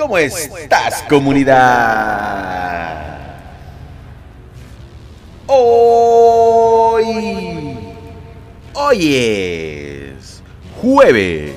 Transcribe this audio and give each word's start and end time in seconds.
¿Cómo 0.00 0.16
estás, 0.16 1.02
comunidad? 1.02 3.18
Hoy. 5.46 7.76
Hoy 8.72 9.14
es. 9.14 10.42
Jueves. 10.80 11.52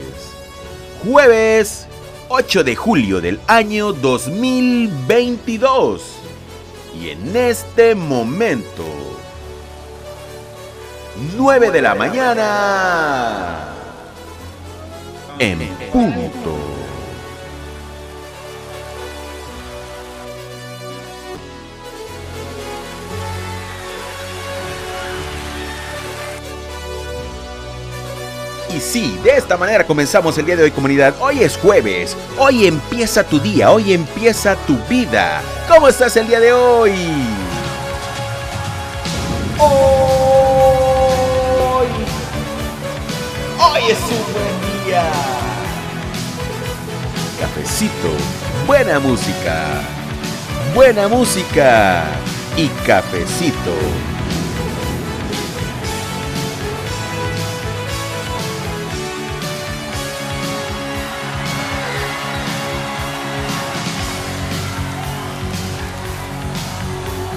Jueves 1.06 1.88
8 2.28 2.66
de 2.66 2.76
julio 2.76 3.22
del 3.22 3.40
año 3.48 3.94
2022. 3.94 6.04
Y 7.00 7.12
en 7.12 7.38
este 7.38 7.96
momento. 7.96 8.84
9 11.38 11.72
de 11.72 11.82
la 11.82 11.96
mañana. 11.96 13.70
En 15.40 15.60
punto. 15.94 16.73
Y 28.76 28.80
sí, 28.80 29.20
de 29.24 29.38
esta 29.38 29.56
manera 29.56 29.86
comenzamos 29.86 30.36
el 30.40 30.48
día 30.48 30.56
de 30.56 30.64
hoy 30.64 30.72
comunidad. 30.72 31.14
Hoy 31.20 31.44
es 31.44 31.58
jueves, 31.58 32.18
hoy 32.40 32.66
empieza 32.66 33.24
tu 33.24 33.40
día, 33.40 33.70
hoy 33.70 33.94
empieza 33.94 34.56
tu 34.56 34.78
vida. 34.90 35.44
¿Cómo 35.68 35.88
estás 35.88 36.18
el 36.18 36.28
día 36.28 36.40
de 36.40 36.54
hoy? 36.54 36.92
Hoy, 39.60 39.68
hoy 43.60 43.82
es 43.92 44.00
un 44.00 44.24
buen 44.34 44.86
día. 44.86 45.04
Cafecito, 47.40 48.10
buena 48.66 49.00
música, 49.00 49.66
buena 50.74 51.08
música 51.08 52.06
y 52.58 52.70
cafecito. 52.88 54.13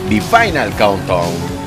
The 0.09 0.21
Final 0.21 0.71
Countdown. 0.79 1.66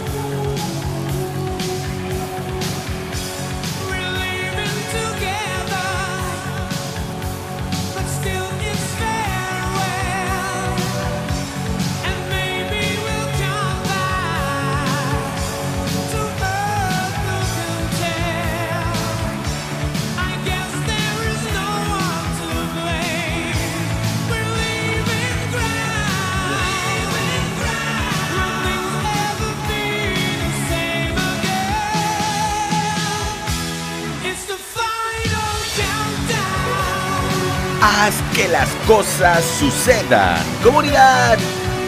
Cosas 38.88 39.44
sucedan. 39.44 40.44
Comunidad, 40.64 41.38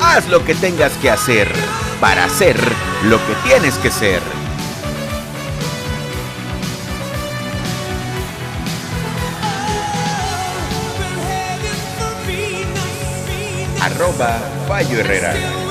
haz 0.02 0.28
lo 0.28 0.44
que 0.44 0.56
tengas 0.56 0.92
que 0.94 1.10
hacer 1.10 1.48
para 2.00 2.26
hacer 2.26 2.58
lo 3.04 3.18
que 3.18 3.34
tienes 3.44 3.78
que 3.78 3.92
ser. 3.92 4.22
Arroba 13.82 14.40
Fallo 14.68 15.00
Herrera. 15.00 15.71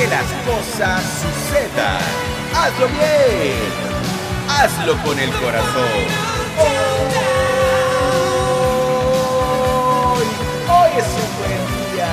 Que 0.00 0.06
las 0.06 0.24
cosas 0.46 1.02
sucedan. 1.20 2.00
Hazlo 2.54 2.88
bien. 2.88 3.68
Hazlo 4.48 4.96
con 5.02 5.18
el 5.18 5.30
corazón. 5.30 6.06
Hoy, 10.16 10.26
hoy 10.70 10.90
es 10.96 11.04
un 11.04 11.30
buen 11.38 11.62
día. 11.94 12.12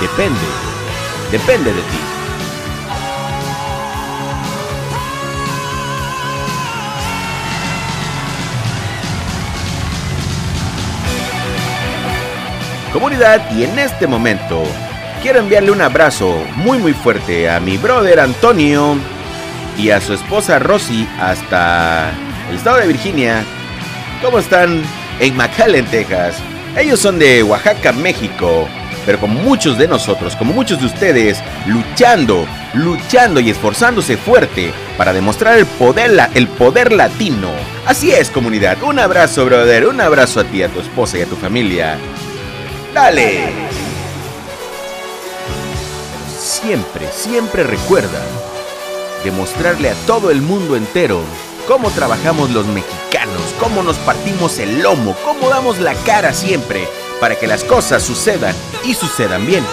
Depende. 0.00 0.48
Depende 1.30 1.74
de 1.74 1.82
ti. 1.82 2.07
Comunidad 12.92 13.42
y 13.54 13.64
en 13.64 13.78
este 13.78 14.06
momento 14.06 14.62
quiero 15.22 15.40
enviarle 15.40 15.70
un 15.70 15.80
abrazo 15.80 16.42
muy 16.56 16.78
muy 16.78 16.92
fuerte 16.92 17.48
a 17.48 17.60
mi 17.60 17.76
brother 17.76 18.20
Antonio 18.20 18.96
y 19.76 19.90
a 19.90 20.00
su 20.00 20.14
esposa 20.14 20.58
Rosy 20.58 21.08
hasta 21.20 22.10
el 22.50 22.56
estado 22.56 22.78
de 22.78 22.88
Virginia. 22.88 23.44
¿Cómo 24.22 24.38
están? 24.38 24.82
En 25.20 25.36
McAllen, 25.36 25.86
Texas. 25.86 26.36
Ellos 26.76 27.00
son 27.00 27.18
de 27.18 27.42
Oaxaca, 27.42 27.92
México, 27.92 28.68
pero 29.06 29.18
como 29.18 29.40
muchos 29.40 29.78
de 29.78 29.88
nosotros, 29.88 30.36
como 30.36 30.52
muchos 30.52 30.80
de 30.80 30.86
ustedes, 30.86 31.38
luchando, 31.66 32.46
luchando 32.74 33.40
y 33.40 33.50
esforzándose 33.50 34.16
fuerte 34.16 34.72
para 34.96 35.12
demostrar 35.12 35.58
el 35.58 35.66
poder, 35.66 36.10
el 36.34 36.48
poder 36.48 36.92
latino. 36.92 37.50
Así 37.86 38.12
es, 38.12 38.30
comunidad. 38.30 38.82
Un 38.82 38.98
abrazo, 38.98 39.44
brother. 39.44 39.86
Un 39.86 40.00
abrazo 40.00 40.40
a 40.40 40.44
ti, 40.44 40.62
a 40.62 40.68
tu 40.68 40.80
esposa 40.80 41.18
y 41.18 41.22
a 41.22 41.26
tu 41.26 41.36
familia. 41.36 41.96
Dale. 42.98 43.52
Siempre, 46.36 47.06
siempre 47.12 47.62
recuerda 47.62 48.20
demostrarle 49.22 49.90
a 49.90 49.94
todo 50.04 50.32
el 50.32 50.42
mundo 50.42 50.74
entero 50.74 51.20
cómo 51.68 51.92
trabajamos 51.92 52.50
los 52.50 52.66
mexicanos, 52.66 53.40
cómo 53.60 53.84
nos 53.84 53.98
partimos 53.98 54.58
el 54.58 54.82
lomo, 54.82 55.14
cómo 55.24 55.48
damos 55.48 55.78
la 55.78 55.94
cara 55.94 56.32
siempre 56.32 56.88
para 57.20 57.36
que 57.36 57.46
las 57.46 57.62
cosas 57.62 58.02
sucedan 58.02 58.56
y 58.84 58.94
sucedan 58.94 59.46
bien. 59.46 59.64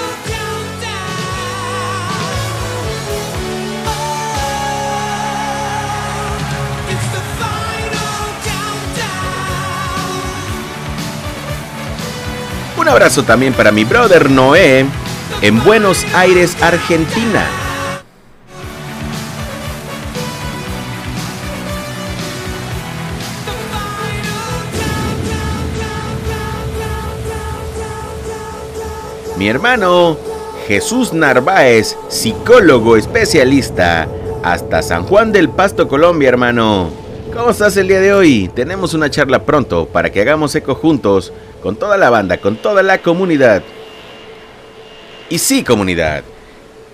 Un 12.86 12.90
abrazo 12.90 13.24
también 13.24 13.52
para 13.52 13.72
mi 13.72 13.84
brother 13.84 14.30
Noé 14.30 14.86
en 15.42 15.64
Buenos 15.64 16.06
Aires, 16.14 16.56
Argentina. 16.62 17.44
Mi 29.36 29.48
hermano 29.50 30.16
Jesús 30.68 31.12
Narváez, 31.12 31.98
psicólogo 32.08 32.98
especialista, 32.98 34.08
hasta 34.44 34.84
San 34.84 35.08
Juan 35.08 35.32
del 35.32 35.50
Pasto, 35.50 35.88
Colombia, 35.88 36.30
hermano. 36.30 37.05
¿Cómo 37.36 37.50
estás 37.50 37.76
el 37.76 37.90
día 37.90 38.00
de 38.00 38.14
hoy? 38.14 38.50
Tenemos 38.56 38.94
una 38.94 39.10
charla 39.10 39.44
pronto 39.44 39.88
para 39.88 40.10
que 40.10 40.22
hagamos 40.22 40.56
eco 40.56 40.74
juntos 40.74 41.34
con 41.62 41.76
toda 41.76 41.98
la 41.98 42.10
banda, 42.10 42.38
con 42.38 42.56
toda 42.56 42.82
la 42.82 43.00
comunidad. 43.00 43.62
Y 45.30 45.38
sí, 45.38 45.62
comunidad. 45.62 46.24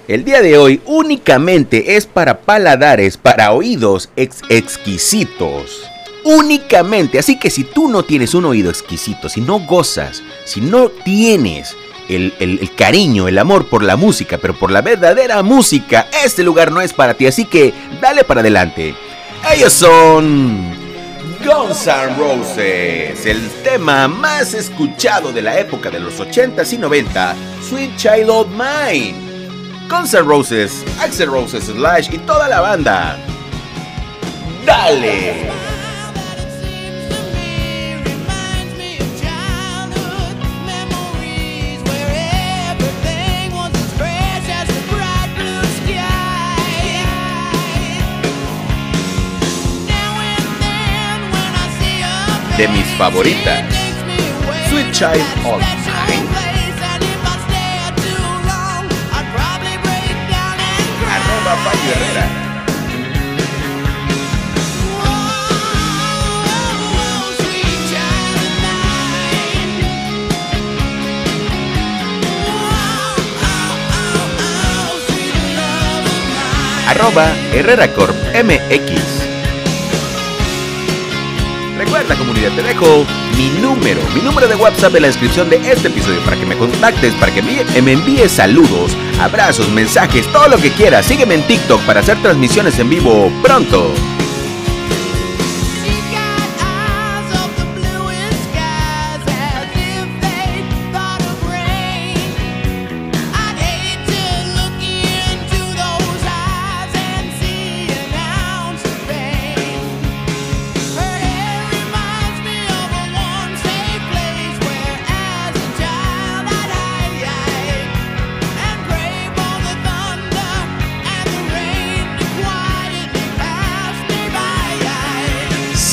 El 0.08 0.26
día 0.26 0.42
de 0.42 0.58
hoy 0.58 0.82
únicamente 0.88 1.96
es 1.96 2.08
para 2.08 2.40
paladares, 2.40 3.18
para 3.18 3.52
oídos 3.52 4.10
ex 4.16 4.42
exquisitos. 4.50 5.84
únicamente. 6.24 7.20
Así 7.20 7.38
que 7.38 7.52
si 7.52 7.64
tú 7.64 7.88
no 7.88 8.02
tienes 8.02 8.34
un 8.34 8.46
oído 8.46 8.72
exquisito, 8.72 9.30
si 9.30 9.42
no 9.42 9.60
gozas, 9.60 10.24
si 10.46 10.60
no 10.60 10.90
tienes 10.90 11.76
el, 12.10 12.34
el, 12.40 12.76
cariño, 12.76 13.28
el 13.28 13.38
amor 13.38 13.68
por 13.68 13.84
la 13.84 13.96
música, 13.96 14.40
pero 14.40 14.58
por 14.58 14.72
la 14.72 14.82
verdadera 14.82 15.44
música, 15.44 16.08
este 16.26 16.42
lugar 16.42 16.72
no 16.72 16.82
es 16.82 16.94
para 16.94 17.14
ti. 17.14 17.28
Así 17.28 17.46
que 17.46 17.76
dale 18.02 18.24
para 18.24 18.42
adelante. 18.42 18.96
Ellos 19.50 19.74
son 19.74 20.72
Guns 21.44 21.88
N' 21.88 22.16
Roses, 22.16 23.26
el 23.26 23.50
tema 23.64 24.08
más 24.08 24.54
escuchado 24.54 25.34
de 25.34 25.42
la 25.42 25.60
época 25.60 25.90
de 25.90 26.00
los 26.00 26.20
80s 26.20 26.74
y 26.74 26.78
90, 26.78 27.36
Sweet 27.68 27.96
Child 27.98 28.30
of 28.30 28.48
Mine. 28.50 29.16
Guns 29.90 30.14
N' 30.14 30.22
Roses, 30.22 30.86
Axel 31.02 31.30
Roses 31.30 31.66
Slash 31.66 32.14
y 32.14 32.20
toda 32.20 32.48
la 32.48 32.62
banda. 32.62 33.18
¡Dale! 34.66 35.61
De 52.62 52.68
mis 52.68 52.86
favoritas. 52.96 53.64
Sweet 54.70 54.92
Child 54.92 55.22
of 55.46 55.62
Mine. 55.88 56.28
Arroba 61.10 61.58
Herrera. 61.88 62.28
Arroba 76.90 77.34
Herrera 77.54 77.88
Corp 77.94 78.16
MX. 78.36 79.31
Recuerda 82.02 82.20
comunidad, 82.20 82.52
te 82.56 82.64
dejo 82.64 83.06
mi 83.38 83.50
número, 83.62 84.02
mi 84.16 84.22
número 84.22 84.48
de 84.48 84.56
WhatsApp 84.56 84.96
en 84.96 85.04
la 85.04 85.08
descripción 85.10 85.52
de 85.52 85.58
este 85.58 85.88
episodio 85.88 86.20
para 86.22 86.36
que 86.36 86.48
me 86.48 86.58
contactes, 86.58 87.14
para 87.14 87.32
que 87.32 87.44
me 87.44 87.92
envíes 87.92 88.32
saludos, 88.32 88.98
abrazos, 89.20 89.70
mensajes, 89.70 90.26
todo 90.32 90.48
lo 90.48 90.58
que 90.58 90.72
quieras. 90.72 91.06
Sígueme 91.06 91.36
en 91.36 91.44
TikTok 91.44 91.80
para 91.82 92.00
hacer 92.00 92.20
transmisiones 92.24 92.80
en 92.80 92.90
vivo 92.90 93.32
pronto. 93.44 93.94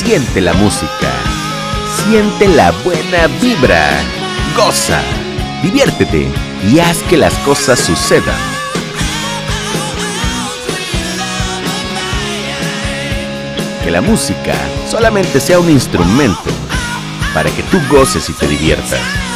Siente 0.09 0.41
la 0.41 0.55
música. 0.55 1.13
Siente 2.07 2.49
la 2.49 2.71
buena 2.83 3.27
vibra. 3.43 3.87
Goza. 4.57 5.03
Diviértete 5.63 6.33
y 6.67 6.79
haz 6.79 7.03
que 7.11 7.19
las 7.19 7.35
cosas 7.41 7.79
sucedan. 7.79 8.39
Que 13.85 13.91
la 13.91 14.01
música 14.01 14.55
solamente 14.91 15.41
sea 15.41 15.59
un 15.59 15.69
instrumento 15.69 16.41
para 17.35 17.51
que 17.51 17.63
tú 17.65 17.79
goces 17.91 18.31
y 18.31 18.33
te 18.33 18.49
diviertas. 18.49 19.28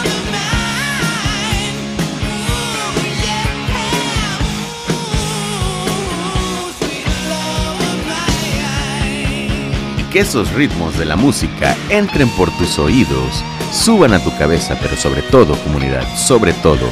Que 10.13 10.21
esos 10.21 10.53
ritmos 10.53 10.99
de 10.99 11.07
la 11.07 11.17
música 11.17 11.75
entren 11.89 12.29
por 12.31 12.51
tus 12.59 12.79
oídos, 12.79 13.43
suban 13.73 14.13
a 14.13 14.23
tu 14.23 14.37
cabeza, 14.37 14.77
pero 14.81 14.95
sobre 14.95 15.23
todo, 15.23 15.57
comunidad, 15.65 16.07
sobre 16.17 16.53
todo, 16.53 16.91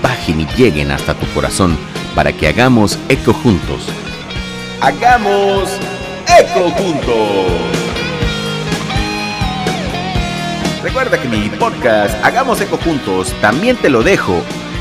bajen 0.00 0.42
y 0.42 0.46
lleguen 0.56 0.92
hasta 0.92 1.14
tu 1.14 1.26
corazón 1.34 1.76
para 2.14 2.32
que 2.32 2.46
hagamos 2.46 2.96
eco 3.08 3.32
juntos. 3.32 3.88
¡Hagamos 4.80 5.68
eco 6.38 6.70
juntos! 6.70 7.80
Recuerda 10.82 11.20
que 11.20 11.28
mi 11.28 11.50
podcast 11.50 12.14
Hagamos 12.24 12.60
Eco 12.60 12.78
Juntos 12.78 13.34
también 13.42 13.76
te 13.76 13.90
lo 13.90 14.02
dejo. 14.02 14.40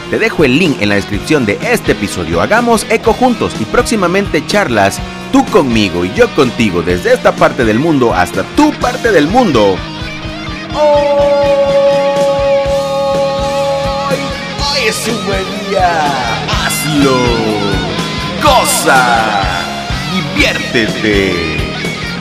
Te 0.10 0.18
dejo 0.18 0.46
el 0.46 0.58
link 0.58 0.82
en 0.82 0.90
la 0.90 0.96
descripción 0.96 1.46
de 1.46 1.60
este 1.62 1.92
episodio. 1.92 2.42
Hagamos 2.42 2.86
Eco 2.90 3.12
Juntos 3.14 3.54
y 3.60 3.66
próximamente 3.66 4.46
charlas 4.48 5.00
tú 5.32 5.46
conmigo 5.46 6.06
y 6.06 6.14
yo 6.14 6.34
contigo 6.36 6.82
desde 6.82 7.14
esta 7.14 7.36
parte 7.36 7.66
del 7.66 7.80
mundo 7.80 8.14
hasta 8.14 8.44
tu 8.56 8.72
parte 8.74 9.12
del 9.12 9.28
mundo. 9.28 9.78
Hoy, 10.74 11.20
es 14.86 15.08
un 15.08 15.26
buen 15.26 15.46
día. 15.70 16.06
Hazlo. 16.48 17.18
Goza. 18.42 19.42
Diviértete. 20.14 21.58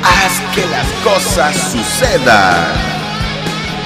Haz 0.02 0.40
que 0.54 0.66
las 0.66 0.86
cosas 1.04 1.56
sucedan. 1.72 2.72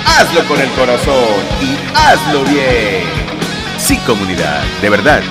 Hazlo 0.07 0.45
con 0.47 0.61
el 0.61 0.71
corazón 0.71 1.41
y 1.61 1.77
hazlo 1.97 2.45
bien. 2.45 3.05
Sí, 3.79 3.97
comunidad, 4.07 4.63
de 4.81 4.91
verdad, 4.91 5.23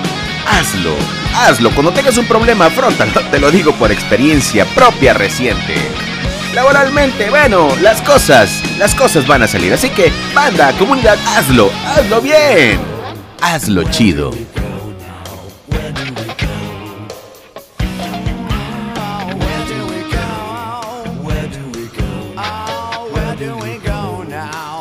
hazlo 0.46 0.96
hazlo. 1.34 1.70
Cuando 1.70 1.92
tengas 1.92 2.16
un 2.18 2.26
problema, 2.26 2.66
afrontalo. 2.66 3.12
Te 3.30 3.38
lo 3.38 3.50
digo 3.50 3.72
por 3.74 3.90
experiencia 3.90 4.64
propia 4.66 5.14
reciente. 5.14 5.74
Laboralmente, 6.54 7.30
bueno, 7.30 7.68
las 7.80 8.02
cosas, 8.02 8.62
las 8.78 8.94
cosas 8.94 9.26
van 9.26 9.42
a 9.42 9.48
salir. 9.48 9.72
Así 9.72 9.88
que, 9.90 10.12
banda, 10.34 10.72
comunidad, 10.78 11.18
hazlo, 11.36 11.70
hazlo 11.86 12.20
bien. 12.20 12.80
Hazlo 13.40 13.84
chido. 13.84 14.32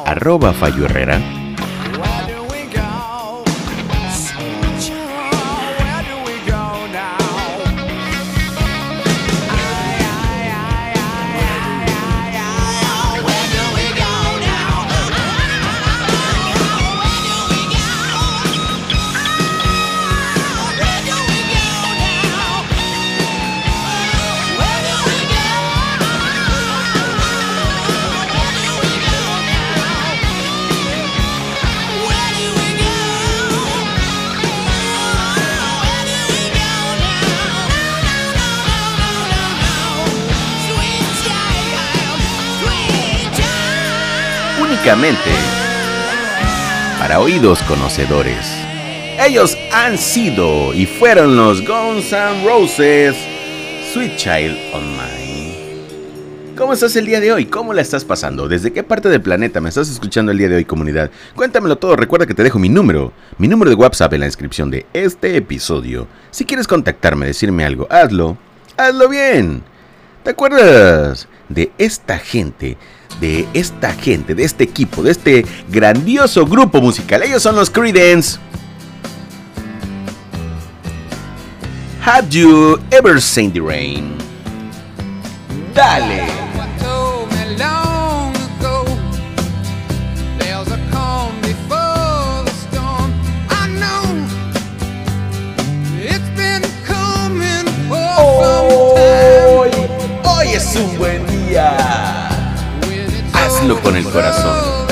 Arroba 0.06 0.52
Fallo 0.54 0.86
Herrera 0.86 1.41
para 47.00 47.20
oídos 47.20 47.62
conocedores. 47.64 48.52
Ellos 49.20 49.56
han 49.72 49.96
sido 49.96 50.74
y 50.74 50.88
fueron 50.88 51.36
los 51.36 51.62
Guns 51.62 52.12
N' 52.12 52.44
Roses, 52.44 53.16
Sweet 53.94 54.16
Child 54.16 54.58
on 54.74 54.84
Mine. 54.94 56.56
¿Cómo 56.58 56.74
estás 56.74 56.96
el 56.96 57.06
día 57.06 57.20
de 57.20 57.32
hoy? 57.32 57.46
¿Cómo 57.46 57.74
la 57.74 57.82
estás 57.84 58.04
pasando? 58.04 58.48
¿Desde 58.48 58.74
qué 58.74 58.82
parte 58.82 59.08
del 59.10 59.22
planeta 59.22 59.62
me 59.62 59.70
estás 59.70 59.88
escuchando 59.88 60.32
el 60.32 60.40
día 60.40 60.50
de 60.50 60.56
hoy, 60.56 60.66
comunidad? 60.66 61.12
Cuéntamelo 61.36 61.78
todo. 61.78 61.96
Recuerda 61.96 62.26
que 62.26 62.34
te 62.34 62.44
dejo 62.44 62.58
mi 62.58 62.70
número, 62.70 63.14
mi 63.38 63.48
número 63.48 63.70
de 63.70 63.76
WhatsApp 63.76 64.14
en 64.14 64.22
la 64.22 64.26
descripción 64.26 64.72
de 64.72 64.88
este 64.94 65.38
episodio. 65.38 66.08
Si 66.32 66.44
quieres 66.44 66.68
contactarme, 66.68 67.28
decirme 67.28 67.66
algo, 67.66 67.88
hazlo. 67.92 68.36
Hazlo 68.78 69.10
bien. 69.10 69.62
¿Te 70.24 70.32
acuerdas 70.32 71.28
de 71.50 71.72
esta 71.78 72.18
gente, 72.18 72.78
de 73.20 73.48
esta 73.54 73.94
gente, 73.94 74.36
de 74.36 74.44
este 74.44 74.64
equipo, 74.64 75.04
de 75.04 75.12
este 75.12 75.46
grandioso 75.70 76.46
grupo 76.46 76.82
musical. 76.82 77.24
Ellos 77.24 77.44
son 77.44 77.56
los 77.56 77.70
Creedence. 77.70 78.40
Have 82.04 82.30
you 82.30 82.80
ever 82.92 83.22
seen 83.22 83.52
the 83.52 83.62
rain? 83.62 84.16
Dale. 85.74 86.42
es 100.54 100.76
un 100.76 100.98
buen 100.98 101.26
día. 101.28 102.11
Hazlo 103.54 103.82
con 103.82 103.98
el 103.98 104.04
corazón. 104.06 104.88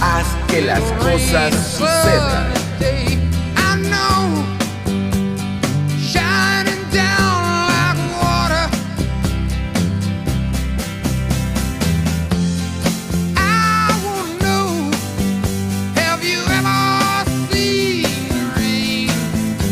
Haz 0.00 0.26
que 0.48 0.62
las 0.62 0.80
cosas 0.92 1.54
sucedan. 1.76 2.54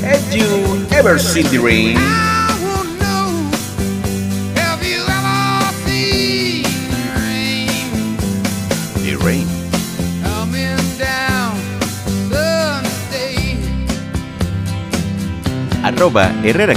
Have 0.05 0.35
you 0.35 0.87
ever 0.93 1.19
seen 1.19 1.47
the 1.47 1.59
rain? 1.59 2.42
Arroba 16.03 16.33
Herrera 16.43 16.75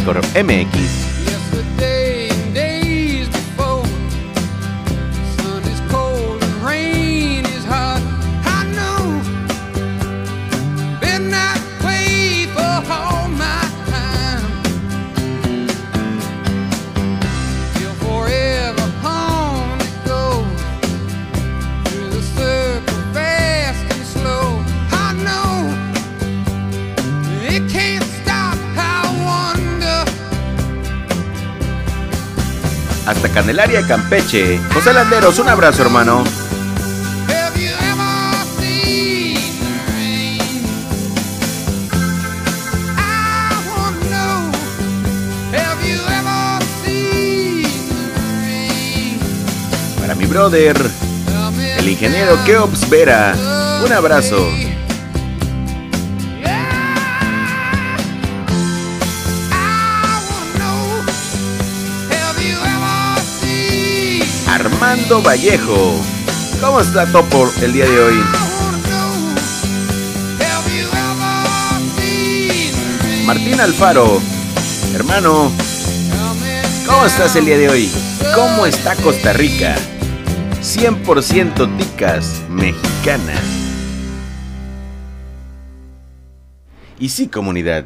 Candelaria, 33.36 33.86
Campeche. 33.86 34.62
José 34.74 34.94
Landeros, 34.94 35.38
un 35.40 35.50
abrazo, 35.50 35.82
hermano. 35.82 36.24
Para 50.00 50.16
mi 50.16 50.26
brother, 50.28 50.78
el 51.78 51.90
ingeniero 51.90 52.42
Keops 52.46 52.90
Vera, 52.90 53.36
un 53.84 53.92
abrazo. 53.92 54.48
Armando 64.56 65.22
Vallejo. 65.22 66.02
¿Cómo 66.62 66.80
está 66.80 67.06
Topo 67.12 67.52
el 67.62 67.74
día 67.74 67.86
de 67.86 68.00
hoy? 68.00 68.16
Martín 73.26 73.60
Alfaro, 73.60 74.22
hermano, 74.94 75.52
¿cómo 76.88 77.06
estás 77.06 77.36
el 77.36 77.44
día 77.44 77.58
de 77.58 77.68
hoy? 77.68 77.92
¿Cómo 78.34 78.66
está 78.66 78.96
Costa 78.96 79.34
Rica? 79.34 79.76
100% 80.62 81.78
ticas 81.78 82.42
mexicanas. 82.50 83.42
Y 86.98 87.10
sí, 87.10 87.28
comunidad, 87.28 87.84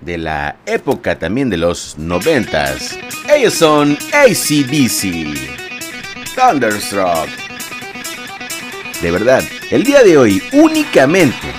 de 0.00 0.18
la 0.18 0.54
época 0.66 1.18
también 1.18 1.50
de 1.50 1.56
los 1.56 1.98
noventas. 1.98 2.96
Ellos 3.28 3.54
son 3.54 3.98
ACDC. 4.12 5.61
Thunderstruck. 6.42 7.28
De 9.00 9.10
verdad, 9.10 9.44
el 9.70 9.84
día 9.84 10.02
de 10.02 10.18
hoy, 10.18 10.42
únicamente, 10.52 11.52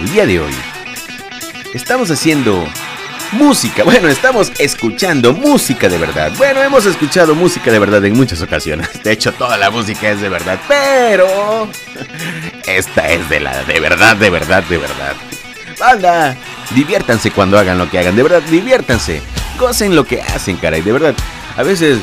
el 0.00 0.12
día 0.12 0.26
de 0.26 0.40
hoy, 0.40 0.54
estamos 1.74 2.10
haciendo 2.10 2.66
música. 3.32 3.82
Bueno, 3.82 4.08
estamos 4.08 4.52
escuchando 4.58 5.32
música 5.32 5.88
de 5.88 5.98
verdad. 5.98 6.32
Bueno, 6.36 6.62
hemos 6.62 6.86
escuchado 6.86 7.34
música 7.34 7.72
de 7.72 7.78
verdad 7.80 8.04
en 8.04 8.12
muchas 8.14 8.40
ocasiones. 8.40 9.02
De 9.02 9.12
hecho, 9.12 9.32
toda 9.32 9.56
la 9.56 9.70
música 9.70 10.10
es 10.10 10.20
de 10.20 10.28
verdad. 10.28 10.60
Pero 10.68 11.68
esta 12.66 13.08
es 13.08 13.28
de 13.28 13.40
la 13.40 13.64
de 13.64 13.80
verdad, 13.80 14.16
de 14.16 14.30
verdad, 14.30 14.62
de 14.64 14.78
verdad. 14.78 15.14
Banda, 15.80 16.36
diviértanse 16.74 17.32
cuando 17.32 17.58
hagan 17.58 17.78
lo 17.78 17.90
que 17.90 17.98
hagan. 17.98 18.14
De 18.14 18.22
verdad, 18.22 18.42
diviértanse. 18.42 19.20
Gocen 19.58 19.96
lo 19.96 20.04
que 20.04 20.22
hacen, 20.22 20.56
caray. 20.58 20.82
De 20.82 20.92
verdad, 20.92 21.14
a 21.56 21.62
veces 21.64 21.98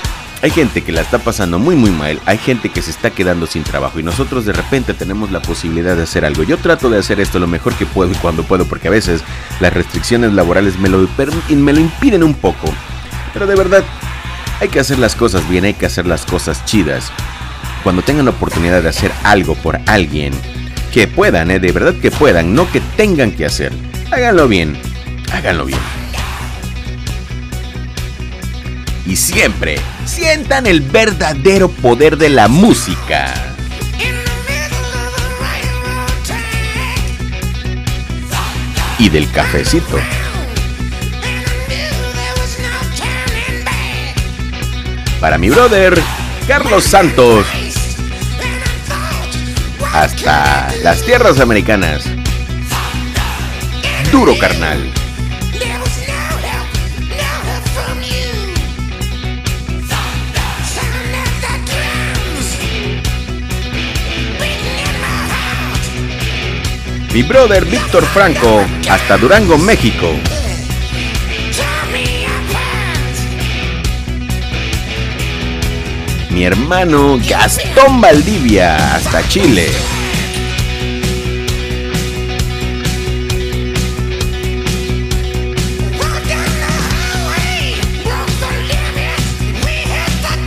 hay 0.45 0.51
gente 0.51 0.83
que 0.83 0.91
la 0.91 1.01
está 1.01 1.17
pasando 1.17 1.57
muy 1.57 1.75
muy 1.75 1.89
mal, 1.89 2.21
hay 2.27 2.37
gente 2.37 2.69
que 2.69 2.83
se 2.83 2.91
está 2.91 3.09
quedando 3.09 3.47
sin 3.47 3.63
trabajo 3.63 3.99
y 3.99 4.03
nosotros 4.03 4.45
de 4.45 4.53
repente 4.53 4.93
tenemos 4.93 5.31
la 5.31 5.41
posibilidad 5.41 5.97
de 5.97 6.03
hacer 6.03 6.23
algo. 6.23 6.43
Yo 6.43 6.59
trato 6.59 6.87
de 6.91 6.99
hacer 6.99 7.19
esto 7.19 7.39
lo 7.39 7.47
mejor 7.47 7.73
que 7.73 7.87
puedo 7.87 8.11
y 8.11 8.15
cuando 8.17 8.43
puedo 8.43 8.65
porque 8.65 8.89
a 8.89 8.91
veces 8.91 9.23
las 9.59 9.73
restricciones 9.73 10.33
laborales 10.33 10.77
me 10.77 10.87
lo, 10.87 11.09
me 11.49 11.73
lo 11.73 11.79
impiden 11.79 12.23
un 12.23 12.35
poco. 12.35 12.71
Pero 13.33 13.47
de 13.47 13.55
verdad, 13.55 13.83
hay 14.61 14.67
que 14.67 14.79
hacer 14.79 14.99
las 14.99 15.15
cosas 15.15 15.49
bien, 15.49 15.65
hay 15.65 15.73
que 15.73 15.87
hacer 15.87 16.05
las 16.05 16.27
cosas 16.27 16.63
chidas. 16.65 17.11
Cuando 17.81 18.03
tengan 18.03 18.25
la 18.25 18.31
oportunidad 18.31 18.83
de 18.83 18.89
hacer 18.89 19.11
algo 19.23 19.55
por 19.55 19.79
alguien, 19.87 20.31
que 20.93 21.07
puedan, 21.07 21.49
¿eh? 21.49 21.59
de 21.59 21.71
verdad 21.71 21.95
que 21.95 22.11
puedan, 22.11 22.53
no 22.53 22.71
que 22.71 22.81
tengan 22.95 23.31
que 23.31 23.47
hacer. 23.47 23.73
Háganlo 24.11 24.47
bien, 24.47 24.77
háganlo 25.33 25.65
bien. 25.65 25.79
Y 29.05 29.15
siempre 29.15 29.79
sientan 30.05 30.65
el 30.65 30.81
verdadero 30.81 31.69
poder 31.69 32.17
de 32.17 32.29
la 32.29 32.47
música. 32.47 33.33
Y 38.97 39.09
del 39.09 39.29
cafecito. 39.31 39.99
Para 45.19 45.37
mi 45.37 45.49
brother, 45.49 46.01
Carlos 46.47 46.85
Santos. 46.85 47.45
Hasta 49.93 50.73
las 50.83 51.03
tierras 51.03 51.39
americanas. 51.39 52.05
Duro 54.11 54.37
carnal. 54.37 54.91
Mi 67.15 67.23
brother 67.23 67.63
Víctor 67.63 68.03
Franco, 68.03 68.65
hasta 68.89 69.17
Durango, 69.17 69.57
México. 69.57 70.05
Mi 76.29 76.43
hermano 76.43 77.17
Gastón 77.25 78.01
Valdivia, 78.01 78.95
hasta 78.95 79.25
Chile. 79.29 79.71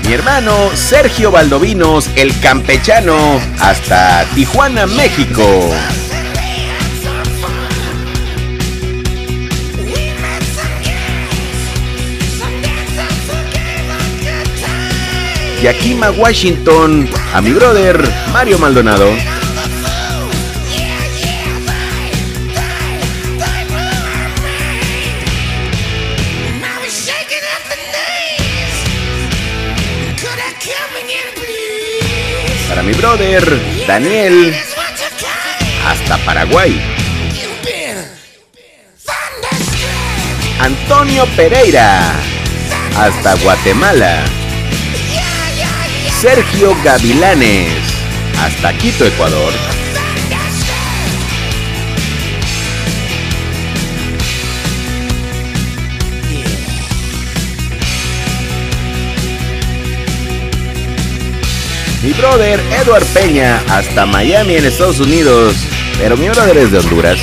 Mi 0.04 0.12
hermano 0.12 0.52
Sergio 0.74 1.30
Valdovinos, 1.30 2.10
el 2.14 2.38
campechano, 2.40 3.40
hasta 3.58 4.26
Tijuana, 4.34 4.86
México. 4.86 5.72
Yakima, 15.62 16.10
Washington, 16.12 17.08
a 17.34 17.40
mi 17.40 17.50
brother 17.50 17.98
Mario 18.32 18.58
Maldonado. 18.58 19.10
Para 32.68 32.82
mi 32.82 32.92
brother 32.92 33.86
Daniel, 33.88 34.54
hasta 35.84 36.18
Paraguay. 36.18 36.80
Antonio 40.60 41.26
Pereira, 41.34 42.12
hasta 42.96 43.34
Guatemala. 43.42 44.37
Sergio 46.20 46.76
Gavilanes, 46.82 47.68
hasta 48.40 48.76
Quito, 48.76 49.04
Ecuador. 49.04 49.52
Mi 62.02 62.12
brother 62.14 62.58
Edward 62.82 63.04
Peña 63.14 63.62
hasta 63.68 64.04
Miami 64.04 64.56
en 64.56 64.64
Estados 64.64 64.98
Unidos. 64.98 65.54
Pero 66.00 66.16
mi 66.16 66.28
brother 66.28 66.56
es 66.58 66.72
de 66.72 66.78
Honduras. 66.78 67.20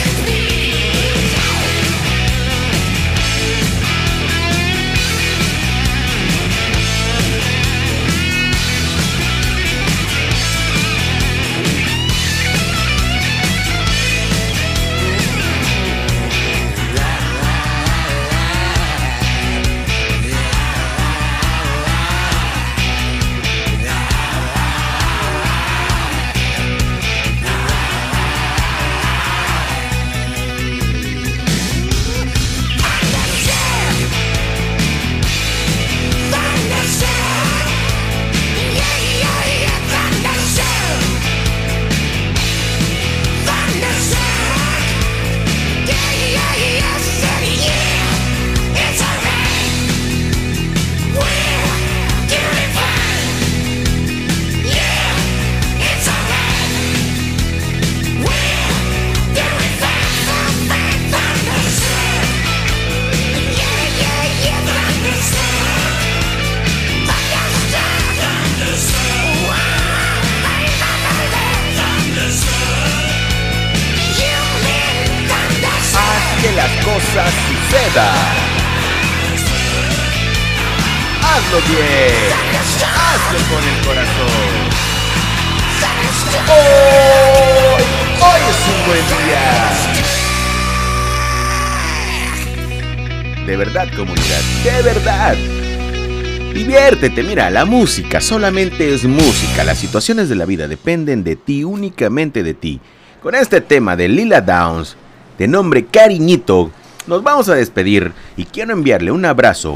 Mira, 97.24 97.50
la 97.50 97.65
música 97.65 98.22
solamente 98.22 98.94
es 98.94 99.03
música. 99.05 99.63
Las 99.63 99.77
situaciones 99.77 100.29
de 100.29 100.35
la 100.35 100.46
vida 100.46 100.68
dependen 100.68 101.24
de 101.24 101.35
ti, 101.35 101.63
únicamente 101.63 102.44
de 102.44 102.53
ti. 102.53 102.79
Con 103.22 103.35
este 103.35 103.61
tema 103.61 103.96
de 103.96 104.07
Lila 104.07 104.41
Downs, 104.41 104.96
de 105.37 105.48
nombre 105.48 105.85
Cariñito, 105.85 106.72
nos 107.07 107.24
vamos 107.24 107.50
a 107.50 107.55
despedir 107.55 108.13
y 108.37 108.46
quiero 108.46 108.74
enviarle 108.74 109.11
un 109.11 109.25
abrazo 109.25 109.75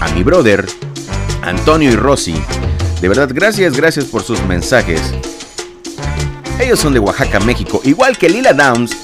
a 0.00 0.08
mi 0.12 0.22
brother, 0.22 0.66
Antonio 1.42 1.90
y 1.90 1.96
Rosy. 1.96 2.34
De 3.00 3.08
verdad, 3.08 3.30
gracias, 3.32 3.76
gracias 3.76 4.04
por 4.04 4.22
sus 4.22 4.42
mensajes. 4.44 5.00
Ellos 6.60 6.78
son 6.78 6.92
de 6.92 7.00
Oaxaca, 7.00 7.40
México, 7.40 7.80
igual 7.84 8.16
que 8.16 8.28
Lila 8.28 8.52
Downs. 8.52 8.96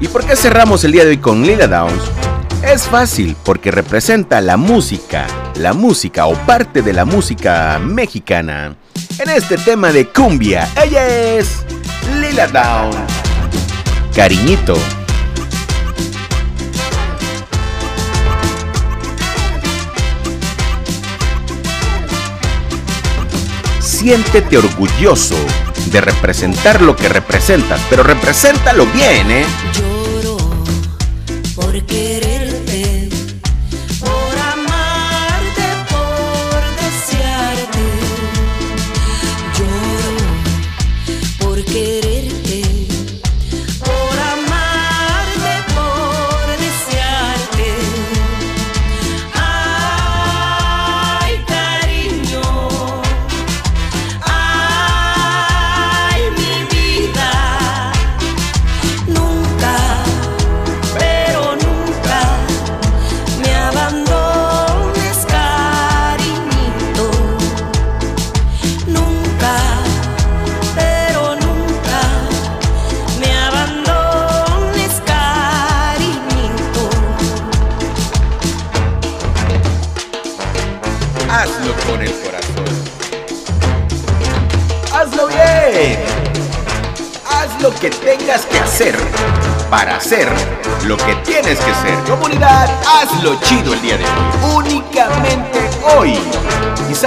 ¿Y 0.00 0.08
por 0.08 0.26
qué 0.26 0.34
cerramos 0.36 0.82
el 0.84 0.92
día 0.92 1.04
de 1.04 1.10
hoy 1.10 1.18
con 1.18 1.42
Lila 1.42 1.68
Downs? 1.68 2.23
Es 2.66 2.88
fácil 2.88 3.36
porque 3.44 3.70
representa 3.70 4.40
la 4.40 4.56
música, 4.56 5.26
la 5.56 5.72
música 5.74 6.26
o 6.26 6.34
parte 6.46 6.82
de 6.82 6.92
la 6.92 7.04
música 7.04 7.78
mexicana. 7.78 8.76
En 9.18 9.30
este 9.30 9.56
tema 9.58 9.92
de 9.92 10.08
cumbia, 10.08 10.68
ella 10.82 11.06
es 11.06 11.64
Lila 12.20 12.48
Down. 12.48 12.92
Cariñito. 14.14 14.76
Siéntete 23.80 24.58
orgulloso 24.58 25.36
de 25.92 26.00
representar 26.00 26.82
lo 26.82 26.96
que 26.96 27.08
representas, 27.08 27.80
pero 27.88 28.02
represéntalo 28.02 28.86
bien, 28.86 29.30
¿eh? 29.30 29.44
Lloro 29.74 30.36
por 31.54 31.74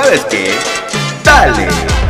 sabes 0.08 0.26
qué? 0.30 0.58
Dale. 1.22 2.07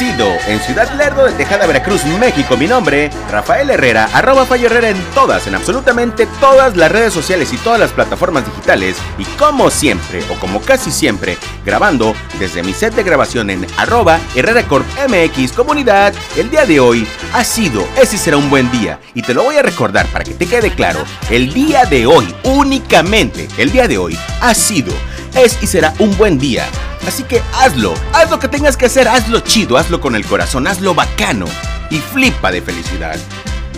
Nacido 0.00 0.34
en 0.46 0.58
Ciudad 0.60 0.90
Lerdo 0.94 1.26
de 1.26 1.32
Tejada, 1.32 1.66
Veracruz, 1.66 2.06
México, 2.18 2.56
mi 2.56 2.66
nombre, 2.66 3.10
Rafael 3.30 3.68
Herrera, 3.68 4.08
arroba 4.14 4.46
Fallo 4.46 4.64
Herrera 4.64 4.88
en 4.88 5.04
todas, 5.14 5.46
en 5.46 5.54
absolutamente 5.54 6.26
todas 6.40 6.74
las 6.74 6.90
redes 6.90 7.12
sociales 7.12 7.52
y 7.52 7.58
todas 7.58 7.78
las 7.78 7.90
plataformas 7.90 8.46
digitales. 8.46 8.96
Y 9.18 9.24
como 9.36 9.68
siempre, 9.68 10.22
o 10.30 10.40
como 10.40 10.62
casi 10.62 10.90
siempre, 10.90 11.36
grabando 11.66 12.14
desde 12.38 12.62
mi 12.62 12.72
set 12.72 12.94
de 12.94 13.02
grabación 13.02 13.50
en 13.50 13.66
arroba 13.76 14.18
Herrera 14.34 14.62
Corp 14.62 14.86
MX 15.06 15.52
Comunidad, 15.52 16.14
el 16.34 16.48
día 16.48 16.64
de 16.64 16.80
hoy 16.80 17.06
ha 17.34 17.44
sido, 17.44 17.86
ese 18.00 18.16
será 18.16 18.38
un 18.38 18.48
buen 18.48 18.70
día. 18.70 19.00
Y 19.12 19.20
te 19.20 19.34
lo 19.34 19.42
voy 19.42 19.56
a 19.56 19.62
recordar 19.62 20.06
para 20.06 20.24
que 20.24 20.32
te 20.32 20.46
quede 20.46 20.70
claro, 20.70 21.04
el 21.28 21.52
día 21.52 21.84
de 21.84 22.06
hoy, 22.06 22.34
únicamente, 22.44 23.48
el 23.58 23.70
día 23.70 23.86
de 23.86 23.98
hoy, 23.98 24.18
ha 24.40 24.54
sido, 24.54 24.94
es 25.34 25.58
y 25.62 25.66
será 25.66 25.94
un 25.98 26.16
buen 26.16 26.38
día. 26.38 26.66
Así 27.06 27.22
que 27.24 27.42
hazlo, 27.54 27.94
haz 28.12 28.30
lo 28.30 28.38
que 28.38 28.48
tengas 28.48 28.76
que 28.76 28.86
hacer, 28.86 29.08
hazlo 29.08 29.40
chido, 29.40 29.76
hazlo 29.76 30.00
con 30.00 30.14
el 30.14 30.26
corazón, 30.26 30.66
hazlo 30.66 30.94
bacano 30.94 31.46
y 31.90 31.98
flipa 31.98 32.50
de 32.52 32.62
felicidad. 32.62 33.16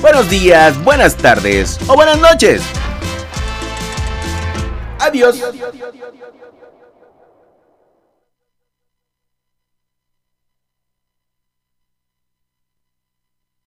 Buenos 0.00 0.28
días, 0.28 0.82
buenas 0.82 1.16
tardes 1.16 1.78
o 1.86 1.94
buenas 1.94 2.18
noches. 2.18 2.62
Adiós. 4.98 5.40